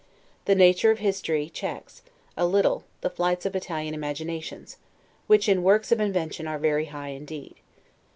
[0.45, 2.01] The nature of history checks,
[2.35, 4.77] a little, the flights of Italian imaginations;
[5.27, 7.53] which, in works of invention, are very high indeed.